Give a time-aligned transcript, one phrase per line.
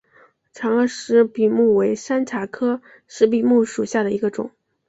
[0.51, 4.49] 长萼石笔木为山茶科石笔木属下的一个种。